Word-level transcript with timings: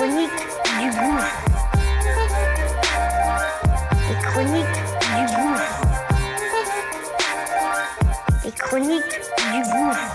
La 0.00 0.06
chronique 0.06 0.30
du 0.80 0.88
gouffre. 0.98 1.36
Les 4.08 4.16
chroniques 4.22 4.80
du 5.10 5.22
gouffre. 5.36 5.72
Les 8.44 8.52
chroniques 8.52 9.20
du 9.52 9.60
gouffre. 9.70 10.08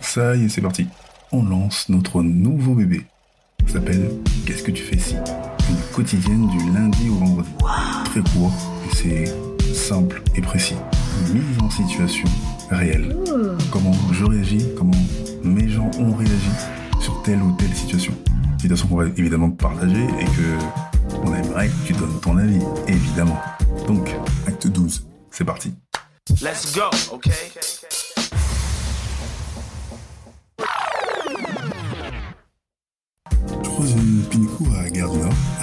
Ça 0.00 0.36
y 0.36 0.44
est, 0.44 0.48
c'est 0.50 0.60
parti. 0.60 0.86
On 1.32 1.42
lance 1.42 1.88
notre 1.88 2.22
nouveau 2.22 2.74
bébé. 2.74 3.06
Ça 3.66 3.72
s'appelle 3.74 4.12
Qu'est-ce 4.46 4.62
que 4.62 4.70
tu 4.70 4.84
fais 4.84 4.98
si? 4.98 5.16
Une 5.68 5.82
quotidienne 5.92 6.46
du 6.46 6.58
lundi 6.72 7.08
au 7.10 7.14
vendredi. 7.14 7.50
Très 8.04 8.20
court, 8.20 8.52
et 8.86 8.94
c'est 8.94 9.34
simple 9.74 10.22
et 10.36 10.40
précis. 10.40 10.76
Mise 11.32 11.58
en 11.60 11.70
situation 11.70 12.28
réelle. 12.70 13.16
Comment 13.70 13.94
je 14.12 14.24
réagis, 14.24 14.66
comment 14.76 14.96
mes 15.42 15.68
gens 15.68 15.90
ont 15.98 16.14
réagi 16.14 16.50
sur 17.00 17.22
telle 17.22 17.42
ou 17.42 17.52
telle 17.58 17.74
situation. 17.74 18.12
Situation 18.58 18.88
qu'on 18.88 18.96
va 18.96 19.06
évidemment 19.16 19.50
partager 19.50 20.04
et 20.20 20.24
que 20.24 21.18
on 21.24 21.34
aimerait 21.34 21.68
que 21.68 21.86
tu 21.86 21.92
donnes 21.94 22.20
ton 22.20 22.36
avis, 22.36 22.60
évidemment. 22.86 23.38
Donc, 23.86 24.14
acte 24.46 24.66
12, 24.68 25.06
c'est 25.30 25.44
parti. 25.44 25.74
Let's 26.42 26.72
go, 26.74 26.90
okay? 27.12 27.30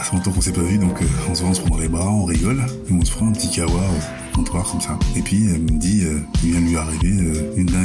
Fait 0.08 0.16
longtemps 0.16 0.31
qu'on 0.31 0.41
s'est 0.41 0.53
pas 0.53 0.61
vu, 0.61 0.77
donc 0.77 1.02
euh, 1.02 1.05
on 1.30 1.36
se 1.36 1.41
voit, 1.41 1.50
on 1.50 1.53
se 1.53 1.61
prend 1.61 1.72
dans 1.72 1.81
les 1.81 1.89
bras, 1.89 2.09
on 2.09 2.23
rigole, 2.23 2.66
et 2.89 2.94
on 2.94 3.03
se 3.03 3.11
prend 3.11 3.27
un 3.27 3.33
petit 3.33 3.50
kawa 3.50 3.73
au 3.73 4.36
comptoir 4.36 4.69
comme 4.72 4.80
ça. 4.80 4.97
Et 5.16 5.22
puis 5.22 5.49
elle 5.53 5.61
me 5.61 5.77
dit, 5.77 6.03
euh, 6.05 6.19
il 6.44 6.52
vient 6.52 6.61
de 6.61 6.66
lui 6.66 6.77
arriver 6.77 7.11
euh, 7.11 7.53
une 7.58 7.75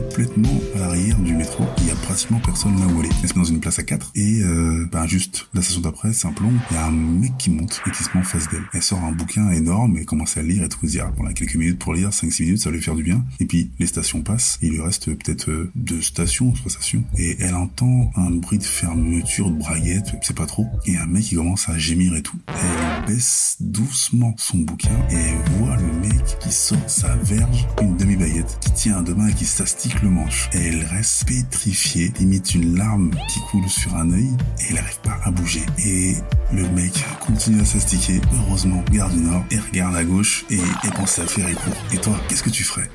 complètement 0.00 0.60
à 0.76 0.78
l'arrière 0.78 1.18
du 1.18 1.34
métro, 1.34 1.64
il 1.78 1.88
y 1.88 1.90
a 1.90 1.94
pratiquement 1.94 2.40
personne 2.40 2.78
là 2.78 2.86
où 2.86 3.00
elle 3.00 3.06
est. 3.06 3.14
Elle 3.22 3.28
se 3.28 3.34
met 3.34 3.40
dans 3.40 3.50
une 3.50 3.60
place 3.60 3.78
à 3.78 3.82
4, 3.82 4.12
et 4.14 4.42
euh, 4.42 4.86
bah 4.90 5.06
juste 5.06 5.48
la 5.54 5.62
station 5.62 5.80
d'après, 5.82 6.10
un 6.24 6.32
plomb, 6.32 6.52
il 6.70 6.74
y 6.74 6.76
a 6.76 6.86
un 6.86 6.90
mec 6.90 7.32
qui 7.38 7.50
monte 7.50 7.80
et 7.86 7.90
qui 7.90 8.02
se 8.02 8.08
met 8.14 8.20
en 8.20 8.24
face 8.24 8.48
d'elle. 8.48 8.64
Elle 8.72 8.82
sort 8.82 9.02
un 9.02 9.12
bouquin 9.12 9.50
énorme 9.50 9.96
et 9.96 10.04
commence 10.04 10.36
à 10.36 10.42
lire 10.42 10.64
et 10.64 10.68
tout, 10.68 10.84
dit, 10.86 11.00
ah, 11.00 11.12
là, 11.22 11.32
quelques 11.32 11.56
minutes 11.56 11.78
pour 11.78 11.94
lire, 11.94 12.10
5-6 12.10 12.42
minutes, 12.42 12.58
ça 12.58 12.70
va 12.70 12.76
lui 12.76 12.82
faire 12.82 12.94
du 12.94 13.02
bien. 13.02 13.24
Et 13.40 13.46
puis 13.46 13.70
les 13.78 13.86
stations 13.86 14.22
passent, 14.22 14.58
il 14.62 14.70
lui 14.70 14.80
reste 14.80 15.14
peut-être 15.14 15.50
euh, 15.50 15.70
deux 15.74 16.02
stations, 16.02 16.52
trois 16.52 16.70
stations, 16.70 17.04
et 17.16 17.36
elle 17.40 17.54
entend 17.54 18.10
un 18.16 18.30
bruit 18.30 18.58
de 18.58 18.64
fermeture 18.64 19.50
de 19.50 19.58
braguette, 19.58 20.14
c'est 20.22 20.36
pas 20.36 20.46
trop, 20.46 20.66
et 20.86 20.96
un 20.96 21.06
mec 21.06 21.24
qui 21.24 21.36
commence 21.36 21.68
à 21.68 21.78
gémir 21.78 22.14
et 22.14 22.22
tout. 22.22 22.36
Elle 22.48 23.06
baisse 23.06 23.56
doucement 23.60 24.34
son 24.38 24.58
bouquin 24.58 24.90
et 25.10 25.58
voit 25.58 25.76
le 25.76 25.89
qui 26.38 26.52
sort 26.52 26.78
sa 26.86 27.14
verge, 27.16 27.66
une 27.80 27.96
demi-baguette, 27.96 28.58
qui 28.60 28.70
tient 28.72 28.98
à 28.98 29.02
deux 29.02 29.14
mains 29.14 29.28
et 29.28 29.34
qui 29.34 29.44
s'astique 29.44 30.02
le 30.02 30.10
manche. 30.10 30.48
Et 30.52 30.68
elle 30.68 30.84
reste 30.84 31.26
pétrifiée, 31.26 32.12
limite 32.18 32.54
une 32.54 32.76
larme 32.76 33.10
qui 33.28 33.40
coule 33.50 33.68
sur 33.68 33.94
un 33.96 34.10
œil, 34.12 34.30
et 34.58 34.64
elle 34.68 34.76
n'arrive 34.76 35.00
pas 35.00 35.18
à 35.24 35.30
bouger. 35.30 35.64
Et 35.84 36.16
le 36.52 36.68
mec 36.70 37.04
continue 37.20 37.60
à 37.60 37.64
s'astiquer, 37.64 38.20
heureusement, 38.34 38.82
garde 38.92 39.12
du 39.12 39.20
nord, 39.20 39.44
et 39.50 39.58
regarde 39.58 39.96
à 39.96 40.04
gauche, 40.04 40.44
et, 40.50 40.60
pense 40.96 41.18
à 41.18 41.26
faire 41.26 41.48
et 41.48 41.54
court. 41.54 41.76
Et 41.92 41.98
toi, 41.98 42.14
qu'est-ce 42.28 42.42
que 42.42 42.50
tu 42.50 42.64
ferais? 42.64 42.90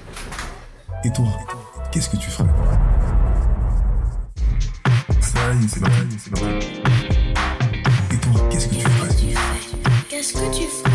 Et 1.04 1.12
toi, 1.12 1.28
qu'est-ce 1.92 2.10
que 2.10 2.18
tu 2.18 2.30
ferais? 2.30 2.50
Et 8.12 8.18
toi, 8.18 8.50
qu'est-ce 8.50 8.68
que 8.68 8.76
tu 8.76 8.82
ferais? 8.82 9.10
Qu'est-ce 10.10 10.34
que 10.34 10.52
tu 10.56 10.64
fais 10.64 10.95